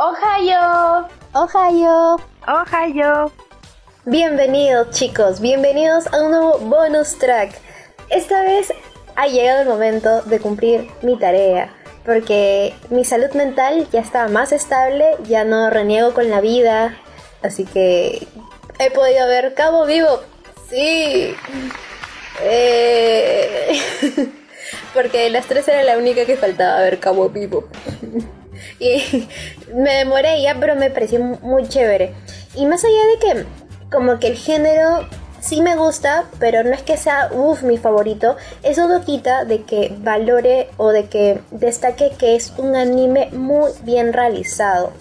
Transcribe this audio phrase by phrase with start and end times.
[0.00, 1.08] Ohio.
[1.32, 2.20] Ohio.
[2.46, 3.32] Ohio.
[4.04, 7.58] Bienvenidos chicos, bienvenidos a un nuevo bonus track.
[8.08, 8.72] Esta vez
[9.16, 11.74] ha llegado el momento de cumplir mi tarea,
[12.04, 16.96] porque mi salud mental ya está más estable, ya no reniego con la vida,
[17.42, 18.28] así que
[18.78, 20.20] he podido ver Cabo Vivo.
[20.70, 21.34] Sí.
[22.40, 23.80] Eh,
[24.94, 27.64] porque las tres era la única que faltaba ver Cabo Vivo.
[28.78, 29.28] y
[29.74, 32.14] me demoré ya, pero me pareció muy chévere.
[32.54, 33.46] Y más allá de que
[33.90, 35.06] como que el género
[35.40, 39.62] sí me gusta, pero no es que sea uff mi favorito, eso no quita de
[39.62, 44.92] que valore o de que destaque que es un anime muy bien realizado.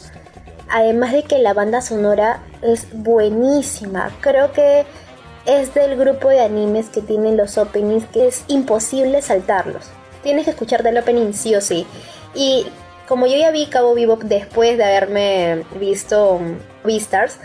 [0.69, 4.11] Además de que la banda sonora es buenísima.
[4.21, 4.85] Creo que
[5.45, 9.85] es del grupo de animes que tienen los openings que es imposible saltarlos.
[10.23, 11.88] Tienes que escuchar del opening sí o sí.
[12.35, 12.67] Y
[13.07, 16.39] como yo ya vi Cabo Vivo después de haberme visto
[16.83, 17.38] Beastars,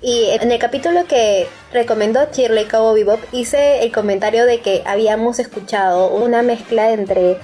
[0.00, 5.40] y en el capítulo que recomendó Shirley Cabo Bebop hice el comentario de que habíamos
[5.40, 7.36] escuchado una mezcla entre,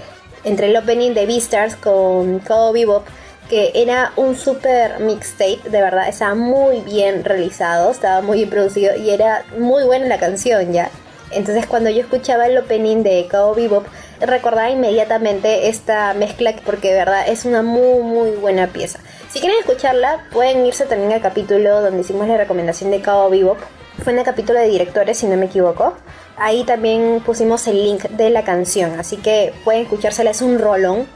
[0.44, 3.04] entre el opening de Beastars con Cabo Bebop
[3.48, 8.96] que era un super mixtape, de verdad, estaba muy bien realizado, estaba muy bien producido
[8.96, 10.90] y era muy buena la canción ya.
[11.30, 13.84] Entonces cuando yo escuchaba el opening de Cabo Bebop
[14.20, 18.98] recordaba inmediatamente esta mezcla porque de verdad es una muy muy buena pieza.
[19.30, 23.56] Si quieren escucharla, pueden irse también al capítulo donde hicimos la recomendación de Cabo Vivo.
[24.02, 25.94] Fue en el capítulo de directores, si no me equivoco.
[26.36, 31.06] Ahí también pusimos el link de la canción, así que pueden escuchársela, es un rolón.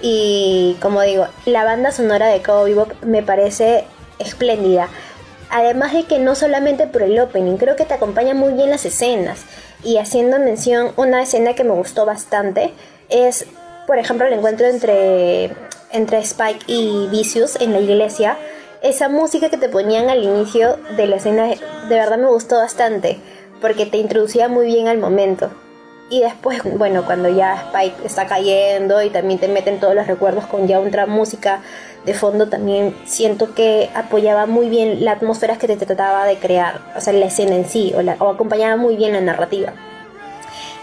[0.00, 3.84] Y como digo, la banda sonora de Cabo Vivo me parece
[4.18, 4.88] espléndida.
[5.50, 8.86] Además de que no solamente por el opening, creo que te acompaña muy bien las
[8.86, 9.44] escenas.
[9.84, 12.72] Y haciendo mención, una escena que me gustó bastante
[13.08, 13.46] es,
[13.86, 15.50] por ejemplo, el encuentro entre
[15.92, 18.36] entre Spike y Vicious en la iglesia,
[18.82, 23.18] esa música que te ponían al inicio de la escena de verdad me gustó bastante,
[23.60, 25.50] porque te introducía muy bien al momento.
[26.12, 30.44] Y después, bueno, cuando ya Spike está cayendo y también te meten todos los recuerdos
[30.44, 31.62] con ya otra música
[32.04, 36.82] de fondo, también siento que apoyaba muy bien la atmósfera que te trataba de crear,
[36.94, 39.72] o sea, la escena en sí, o, o acompañaba muy bien la narrativa.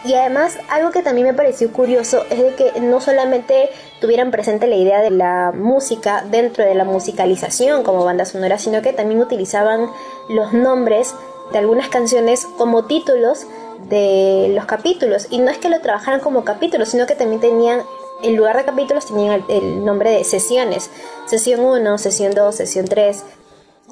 [0.03, 3.69] Y además, algo que también me pareció curioso es de que no solamente
[4.01, 8.81] tuvieran presente la idea de la música dentro de la musicalización como banda sonora, sino
[8.81, 9.91] que también utilizaban
[10.27, 11.13] los nombres
[11.51, 13.45] de algunas canciones como títulos
[13.87, 15.27] de los capítulos.
[15.29, 17.81] Y no es que lo trabajaran como capítulos, sino que también tenían,
[18.23, 20.89] en lugar de capítulos, tenían el, nombre de sesiones.
[21.27, 23.23] Sesión 1, sesión 2, sesión 3.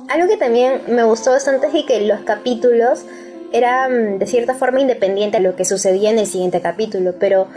[0.09, 3.03] Algo que también me gustó bastante es que los capítulos
[3.52, 7.48] era mm, de cierta forma independiente a lo que sucedía en el siguiente capítulo, pero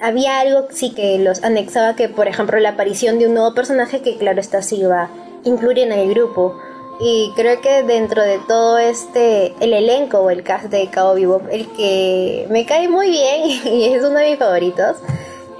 [0.00, 4.02] había algo sí que los anexaba que, por ejemplo, la aparición de un nuevo personaje
[4.02, 5.10] que, claro, está sí iba a
[5.44, 6.58] incluir en el grupo.
[7.00, 11.42] Y creo que dentro de todo este, el elenco o el cast de Cabo Vivo,
[11.50, 14.96] el que me cae muy bien y es uno de mis favoritos,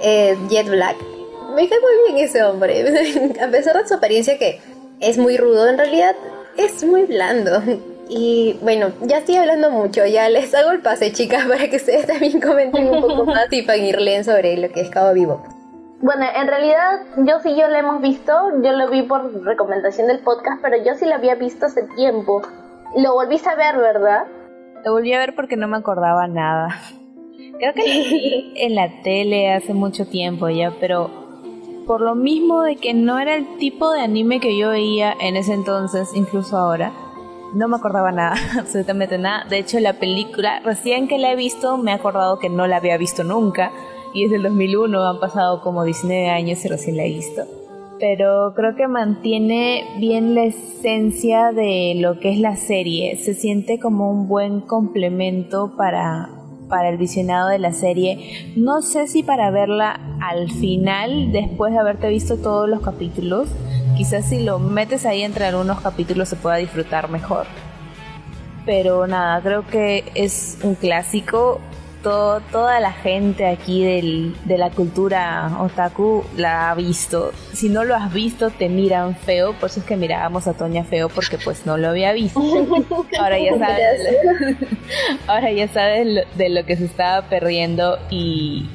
[0.01, 0.95] es Jet Black.
[1.55, 4.59] Me cae muy bien ese hombre, a pesar de su apariencia que
[4.99, 6.15] es muy rudo, en realidad
[6.57, 7.61] es muy blando.
[8.09, 12.05] Y bueno, ya estoy hablando mucho, ya les hago el pase, chicas, para que ustedes
[12.07, 15.52] también comenten un poco más y irlen sobre lo que es Cabo Vivo.
[16.03, 20.19] Bueno, en realidad yo sí yo lo hemos visto, yo lo vi por recomendación del
[20.19, 22.41] podcast, pero yo sí lo había visto hace tiempo.
[22.97, 24.25] Lo volviste a ver, ¿verdad?
[24.83, 26.77] Lo volví a ver porque no me acordaba nada.
[27.57, 31.09] Creo que vi en la tele hace mucho tiempo ya, pero
[31.87, 35.37] por lo mismo de que no era el tipo de anime que yo veía en
[35.37, 36.91] ese entonces, incluso ahora,
[37.53, 39.45] no me acordaba nada, absolutamente nada.
[39.45, 42.75] De hecho, la película, recién que la he visto, me he acordado que no la
[42.75, 43.71] había visto nunca.
[44.13, 47.43] Y es del 2001, han pasado como 19 años y recién la he visto.
[47.99, 53.15] Pero creo que mantiene bien la esencia de lo que es la serie.
[53.17, 56.29] Se siente como un buen complemento para,
[56.69, 58.53] para el visionado de la serie.
[58.55, 63.49] No sé si para verla al final, después de haberte visto todos los capítulos,
[63.95, 67.45] quizás si lo metes ahí entre algunos capítulos se pueda disfrutar mejor.
[68.65, 71.59] Pero nada, creo que es un clásico.
[72.03, 77.31] Todo, toda la gente aquí del, de la cultura otaku la ha visto.
[77.53, 79.53] Si no lo has visto, te miran feo.
[79.53, 82.41] Por eso es que mirábamos a Toña feo porque pues no lo había visto.
[83.19, 84.01] Ahora ya sabes,
[85.27, 88.67] ahora ya sabes de lo que se estaba perdiendo y,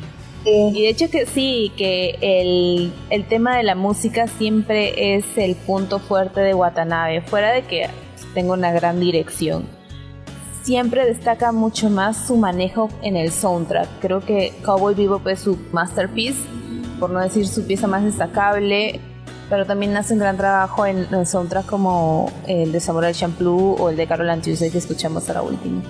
[0.45, 5.55] y de hecho que sí, que el, el, tema de la música siempre es el
[5.55, 7.89] punto fuerte de Watanabe, fuera de que
[8.35, 9.78] tenga una gran dirección.
[10.69, 13.89] Siempre destaca mucho más su manejo en el soundtrack.
[14.03, 16.41] Creo que Cowboy Bebop es su masterpiece,
[17.01, 19.01] por no decir su pieza más destacable.
[19.49, 23.97] pero también hacen gran trabajo en, en soundtracks como el de Samurai Champloo o el
[23.97, 25.81] de Carol Tuesday que escuchamos ahora último.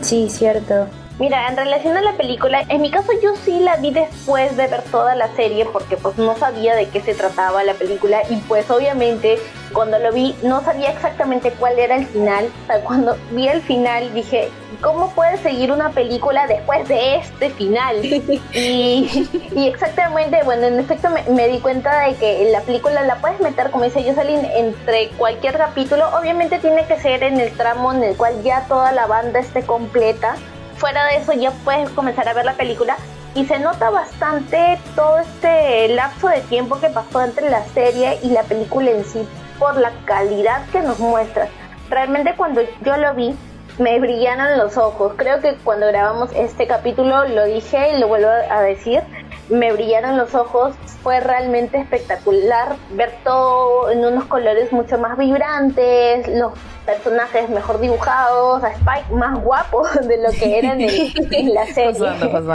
[0.00, 0.88] Sí, cierto.
[1.18, 4.66] Mira, en relación a la película, en mi caso yo sí la vi después de
[4.66, 8.36] ver toda la serie porque pues no sabía de qué se trataba la película y
[8.36, 9.38] pues obviamente
[9.72, 12.50] cuando lo vi no sabía exactamente cuál era el final.
[12.64, 14.50] O sea, cuando vi el final dije,
[14.82, 18.04] ¿cómo puede seguir una película después de este final?
[18.52, 23.70] y, exactamente, bueno, en efecto me, di cuenta de que la película la puedes meter,
[23.70, 26.04] como dice Jocelyn, entre cualquier capítulo.
[26.18, 29.62] Obviamente tiene que ser en el tramo en el cual ya toda la banda esté
[29.62, 30.36] completa
[30.76, 32.96] fuera de eso ya puedes comenzar a ver la película
[33.34, 38.30] y se nota bastante todo este lapso de tiempo que pasó entre la serie y
[38.30, 39.26] la película en sí
[39.58, 41.48] por la calidad que nos muestra.
[41.90, 43.36] Realmente cuando yo lo vi
[43.78, 45.12] me brillaron los ojos.
[45.16, 49.02] Creo que cuando grabamos este capítulo lo dije y lo vuelvo a decir
[49.48, 56.26] me brillaron los ojos, fue realmente espectacular ver todo en unos colores mucho más vibrantes,
[56.28, 56.52] los
[56.84, 62.08] personajes mejor dibujados, a Spike más guapo de lo que era en, la serie.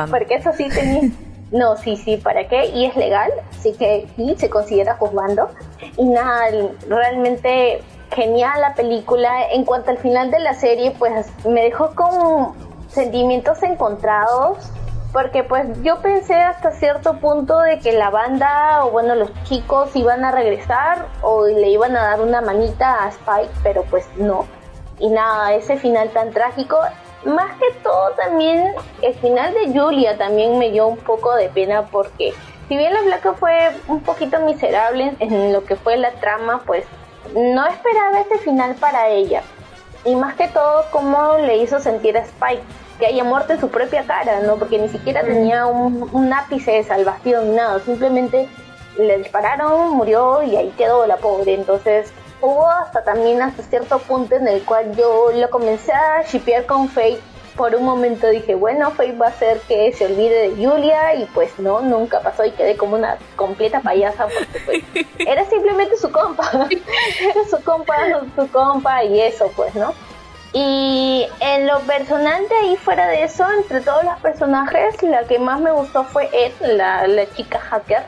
[0.09, 1.11] Porque eso sí tenía...
[1.51, 2.67] No, sí, sí, ¿para qué?
[2.67, 5.49] Y es legal, así que sí, se considera juzgando.
[5.97, 6.45] Y nada,
[6.87, 9.49] realmente genial la película.
[9.51, 12.53] En cuanto al final de la serie, pues me dejó con
[12.87, 14.71] sentimientos encontrados
[15.11, 19.95] porque pues yo pensé hasta cierto punto de que la banda o bueno los chicos
[19.95, 24.47] iban a regresar o le iban a dar una manita a Spike, pero pues no.
[24.99, 26.79] Y nada, ese final tan trágico,
[27.25, 31.83] más que todo también el final de Julia también me dio un poco de pena
[31.87, 32.33] porque
[32.67, 36.85] si bien la Blanca fue un poquito miserable en lo que fue la trama, pues
[37.35, 39.41] no esperaba ese final para ella.
[40.05, 42.63] Y más que todo cómo le hizo sentir a Spike
[43.01, 44.57] que haya muerto en su propia cara, ¿no?
[44.57, 48.47] Porque ni siquiera tenía un, ápice de salvación, nada, simplemente
[48.95, 51.55] le dispararon, murió y ahí quedó la pobre.
[51.55, 56.67] Entonces hubo hasta también hasta cierto punto en el cual yo lo comencé a shipear
[56.67, 57.19] con Faye.
[57.57, 61.25] Por un momento dije, bueno, Faye va a hacer que se olvide de Julia y
[61.25, 64.59] pues no, nunca pasó y quedé como una completa payasa porque
[64.93, 67.95] pues era simplemente su compa, era su compa,
[68.35, 69.91] su compa y eso pues, ¿no?
[70.53, 71.00] Y
[71.39, 75.59] en lo personal de ahí fuera de eso, entre todos los personajes, la que más
[75.59, 78.03] me gustó fue Ed, la, chica hacker,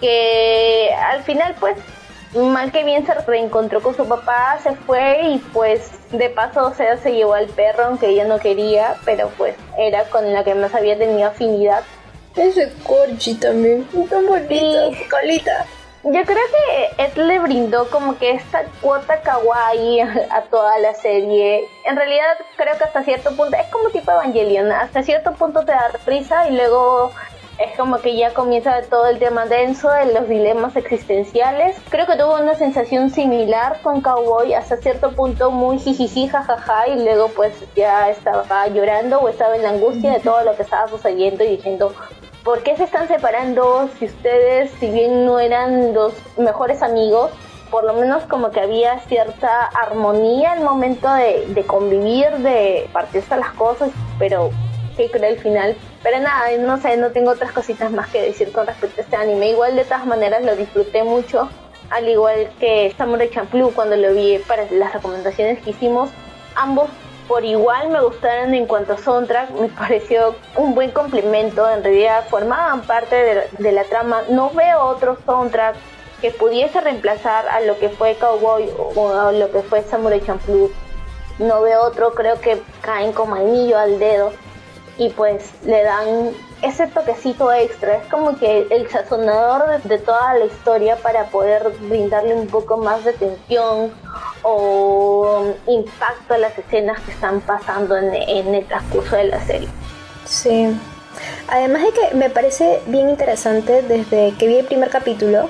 [0.00, 1.76] que al final pues
[2.34, 6.74] mal que bien se reencontró con su papá, se fue y pues de paso o
[6.74, 10.54] sea se llevó al perro aunque ella no quería, pero pues era con la que
[10.54, 11.82] más había tenido afinidad.
[12.36, 15.66] Ese corchi también, tan bonito, colita.
[16.02, 21.68] Yo creo que Ed le brindó como que esta cuota kawaii a, toda la serie.
[21.84, 25.72] En realidad creo que hasta cierto punto es como tipo Evangelion, hasta cierto punto te
[25.72, 27.12] da prisa y luego
[27.58, 31.76] es como que ya comienza todo el tema denso de los dilemas existenciales.
[31.90, 37.04] Creo que tuvo una sensación similar con Cowboy, hasta cierto punto muy jijiji, jajaja, y
[37.04, 40.88] luego pues ya estaba llorando o estaba en la angustia de todo lo que estaba
[40.88, 41.92] sucediendo y diciendo,
[42.44, 47.30] ¿por qué se están separando si ustedes, si bien no eran los mejores amigos,
[47.70, 53.52] por lo menos como que había cierta armonía al momento de, convivir, de partirse las
[53.52, 54.50] cosas, pero
[54.96, 55.76] qué creo el final.
[56.02, 59.16] Pero nada, no sé, no tengo otras cositas más que decir con respecto a este
[59.16, 59.50] anime.
[59.50, 61.48] Igual de todas maneras lo disfruté mucho,
[61.90, 66.10] al igual que Samurai Champloo cuando lo vi para las recomendaciones que hicimos.
[66.56, 66.88] Ambos
[67.30, 72.24] por igual me gustaron en cuanto a soundtrack, me pareció un buen complemento, en realidad
[72.28, 75.76] formaban parte de, la trama, no veo otro soundtrack
[76.20, 80.72] que pudiese reemplazar a lo que fue Cowboy o a lo que fue Samurai Champloo,
[81.38, 84.32] no veo otro, creo que caen como anillo al dedo
[84.98, 90.44] y pues le dan ese toquecito extra, es como que el sazonador de, toda la
[90.44, 93.92] historia para poder brindarle un poco más de tensión
[94.42, 99.68] o impacto a las escenas que están pasando en, en el transcurso de la serie.
[100.24, 100.68] Sí,
[101.48, 105.48] además de que me parece bien interesante desde que vi el primer capítulo,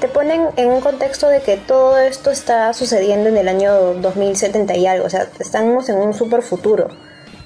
[0.00, 4.76] te ponen en un contexto de que todo esto está sucediendo en el año 2070
[4.76, 6.88] y algo, o sea, estamos en un super futuro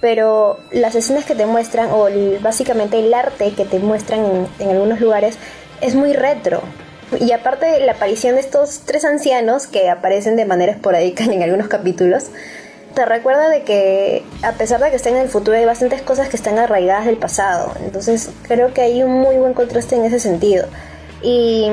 [0.02, 2.08] pero las escenas que te muestran, o
[2.40, 5.36] básicamente el arte que te muestran en, algunos lugares,
[5.80, 6.60] es muy retro.
[7.20, 11.40] Y aparte de la aparición de estos tres ancianos que aparecen de manera esporádica en
[11.44, 12.26] algunos capítulos,
[12.96, 16.28] te recuerda de que a pesar de que estén en el futuro hay bastantes cosas
[16.28, 17.72] que están arraigadas del pasado.
[17.84, 20.66] Entonces creo que hay un muy buen contraste en ese sentido.
[21.22, 21.70] Y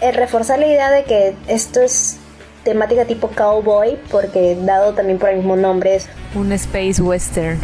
[0.00, 2.18] el reforzar la idea de que esto es
[2.64, 7.60] temática tipo cowboy, porque dado también por el mismo nombre es un space western.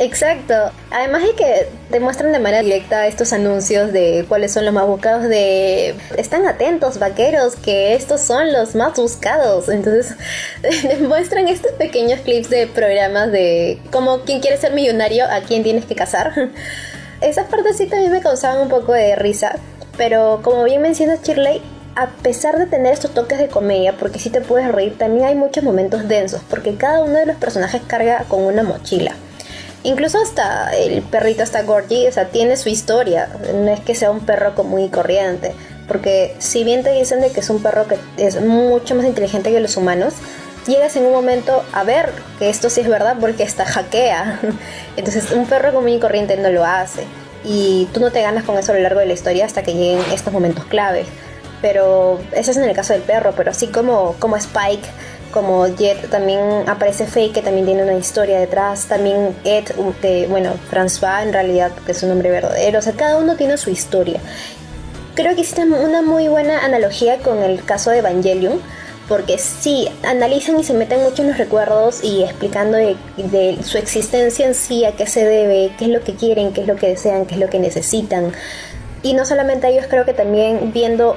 [0.00, 0.54] exacto.
[0.90, 5.24] Además de que demuestran de manera directa estos anuncios de cuáles son los más buscados
[5.24, 9.68] de están atentos vaqueros que estos son los más buscados.
[9.68, 10.16] Entonces
[10.82, 15.84] demuestran estos pequeños clips de programas de como quién quiere ser millonario, a quién tienes
[15.84, 16.32] que casar.
[17.20, 19.56] Esas partes sí también me causaban un poco de risa,
[19.96, 21.62] pero como bien menciona Shirley,
[21.96, 25.34] a pesar de tener estos toques de comedia, porque si te puedes reír, también hay
[25.34, 29.14] muchos momentos densos, porque cada uno de los personajes carga con una mochila.
[29.84, 33.28] Incluso hasta el perrito, hasta Gorgie, o sea, tiene su historia.
[33.54, 35.54] No es que sea un perro común y corriente.
[35.86, 39.52] Porque si bien te dicen de que es un perro que es mucho más inteligente
[39.52, 40.14] que los humanos,
[40.66, 42.08] llegas en un momento a ver
[42.38, 44.40] que esto sí es verdad porque está hackea.
[44.96, 47.04] Entonces un perro común y corriente no lo hace.
[47.44, 49.74] Y tú no te ganas con eso a lo largo de la historia hasta que
[49.74, 51.06] lleguen estos momentos claves.
[51.64, 54.86] Pero ese es en el caso del perro, pero así como, como Spike
[55.32, 59.64] como Jet también aparece Faye que también tiene una historia detrás, también Ed,
[60.28, 63.70] bueno, François en realidad que es un nombre verdadero, o sea, cada uno tiene su
[63.70, 64.20] historia.
[65.14, 68.60] Creo que hiciste una muy buena analogía con el caso de Evangelion,
[69.08, 73.78] porque sí, analizan y se meten mucho en los recuerdos y explicando de, de, su
[73.78, 76.76] existencia en sí, a qué se debe, qué es lo que quieren, qué es lo
[76.76, 78.32] que desean, qué es lo que necesitan.
[79.04, 81.16] Y no solamente ellos, creo que también viendo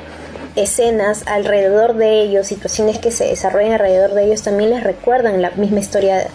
[0.57, 5.51] escenas alrededor de ellos, situaciones que se desarrollan alrededor de ellos, también les recuerdan la
[5.51, 6.27] misma historia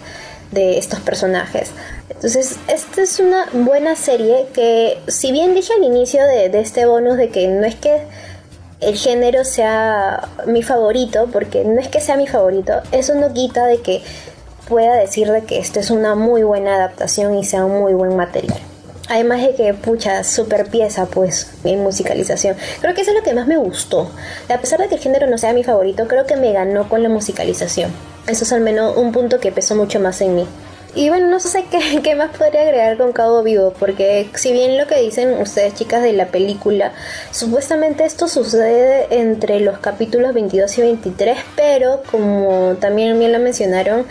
[0.51, 1.71] de estos personajes.
[2.09, 7.17] Entonces, esta es una buena serie que, si bien dije al inicio de, este bonus
[7.17, 8.01] de que no es que
[8.79, 13.65] el género sea mi favorito, porque no es que sea mi favorito, eso no quita
[13.65, 14.01] de que
[14.67, 18.15] pueda decir de que esto es una muy buena adaptación y sea un muy buen
[18.15, 18.59] material.
[19.09, 22.55] Además de que, pucha, super pieza, pues, en musicalización.
[22.79, 24.09] Creo que eso es lo que más me gustó.
[24.49, 27.03] A pesar de que el género no sea mi favorito, creo que me ganó con
[27.03, 27.91] la musicalización.
[28.27, 30.47] Eso es al menos un punto que pesó mucho más en mí.
[30.95, 34.77] Y bueno, no sé qué, qué, más podría agregar con Cabo Vivo, porque si bien
[34.77, 36.91] lo que dicen ustedes chicas de la película,
[37.31, 44.05] supuestamente esto sucede entre los capítulos 22 y 23, pero como también bien lo mencionaron,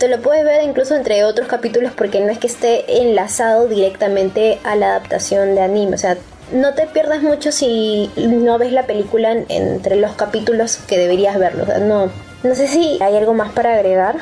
[0.00, 4.58] te lo puedes ver incluso entre otros capítulos porque no es que esté enlazado directamente
[4.64, 5.94] a la adaptación de anime.
[5.94, 6.16] O sea,
[6.52, 11.66] no te pierdas mucho si no ves la película entre los capítulos que deberías verlo.
[11.80, 12.10] no,
[12.42, 14.16] no sé si hay algo más para agregar.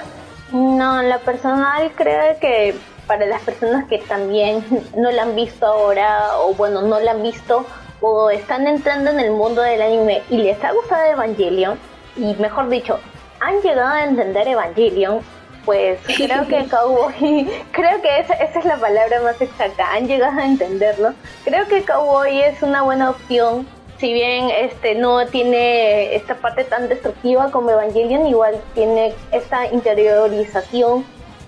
[0.51, 2.75] No, en la personal creo que
[3.07, 4.65] para las personas que también
[4.97, 7.65] no la han visto ahora o bueno, no la han visto
[8.01, 11.79] o están entrando en el mundo del anime y les ha gustado Evangelion
[12.17, 12.99] y mejor dicho,
[13.39, 15.21] han llegado a entender Evangelion,
[15.69, 20.41] pues creo que Cowboy, creo que esa, esa, es la palabra más exacta, han llegado
[20.41, 21.13] a entenderlo.
[21.45, 26.89] Creo que Cowboy es una buena opción, si bien este no tiene esta parte tan
[26.89, 31.05] destructiva como Evangelion, igual tiene esta interiorización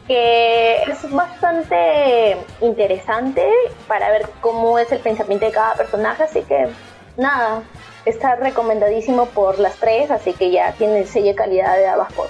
[0.07, 3.49] que es bastante interesante
[3.89, 6.69] para ver cómo es el pensamiento de cada personaje, así que
[7.17, 7.63] nada,
[8.05, 12.27] está recomendadísimo por las tres, así que ya tiene el sello de calidad de abajo.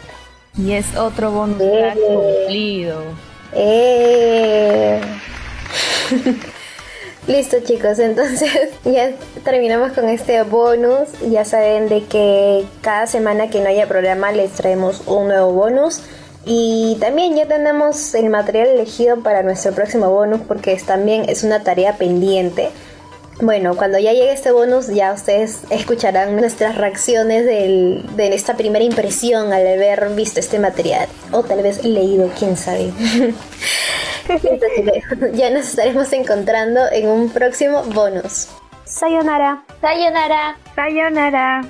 [0.61, 3.03] Y es otro bonus track cumplido.
[3.55, 5.01] Eh.
[7.27, 8.51] Listo chicos, entonces
[8.85, 9.13] ya
[9.43, 11.09] terminamos con este bonus.
[11.31, 16.03] Ya saben de que cada semana que no haya programa les traemos un nuevo bonus.
[16.45, 21.63] Y también ya tenemos el material elegido para nuestro próximo bonus porque también es una
[21.63, 22.71] tarea pendiente.
[23.41, 29.53] Bueno, cuando ya llegue este bonus, ya ustedes escucharán nuestras reacciones de esta primera impresión
[29.53, 31.09] al haber visto este material.
[31.33, 32.93] O tal vez leído, quién sabe.
[35.33, 38.49] ya nos estaremos encontrando en un próximo bonus.
[38.85, 39.63] Sayonara.
[39.81, 40.59] Sayonara.
[40.75, 41.63] Sayonara.